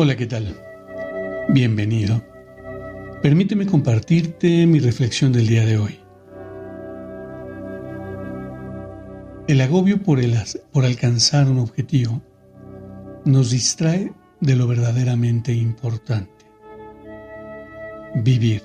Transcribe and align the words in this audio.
Hola, 0.00 0.14
¿qué 0.14 0.28
tal? 0.28 0.54
Bienvenido. 1.48 2.22
Permíteme 3.20 3.66
compartirte 3.66 4.64
mi 4.64 4.78
reflexión 4.78 5.32
del 5.32 5.48
día 5.48 5.66
de 5.66 5.76
hoy. 5.76 5.98
El 9.48 9.60
agobio 9.60 10.00
por, 10.00 10.20
alcanzar 10.84 11.50
un 11.50 11.58
objetivo 11.58 12.22
nos 13.24 13.50
distrae 13.50 14.12
de 14.40 14.54
lo 14.54 14.68
verdaderamente 14.68 15.52
importante. 15.52 16.46
Vivir. 18.14 18.62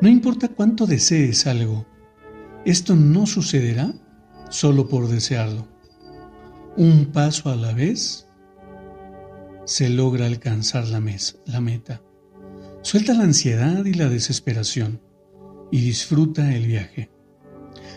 No 0.00 0.08
importa 0.08 0.48
cuánto 0.48 0.88
desees 0.88 1.46
algo, 1.46 1.86
esto 2.64 2.96
no 2.96 3.26
sucederá 3.26 3.92
solo 4.50 4.88
por 4.88 5.06
desearlo. 5.06 5.68
Un 6.76 7.12
paso 7.12 7.48
a 7.48 7.54
la 7.54 7.72
vez 7.72 8.26
se 9.64 9.88
logra 9.88 10.26
alcanzar 10.26 10.88
la, 10.88 11.02
la 11.46 11.60
meta. 11.60 12.02
Suelta 12.82 13.14
la 13.14 13.24
ansiedad 13.24 13.84
y 13.84 13.94
la 13.94 14.08
desesperación 14.08 15.00
y 15.70 15.80
disfruta 15.80 16.54
el 16.54 16.66
viaje. 16.66 17.10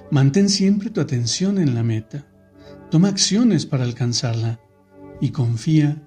Mantén 0.10 0.50
siempre 0.50 0.90
tu 0.90 1.02
atención 1.02 1.58
en 1.58 1.76
la 1.76 1.84
meta. 1.84 2.26
Toma 2.90 3.10
acciones 3.10 3.66
para 3.66 3.84
alcanzarla 3.84 4.62
y 5.20 5.32
confía 5.32 6.02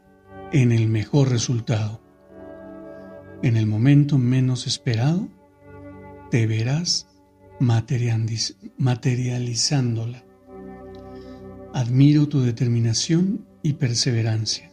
en 0.52 0.72
el 0.72 0.88
mejor 0.88 1.28
resultado. 1.28 2.00
En 3.42 3.56
el 3.56 3.66
momento 3.66 4.16
menos 4.18 4.66
esperado, 4.66 5.28
te 6.30 6.46
verás 6.46 7.08
materializándola. 7.60 10.24
Admiro 11.74 12.28
tu 12.28 12.40
determinación 12.40 13.46
y 13.62 13.74
perseverancia. 13.74 14.72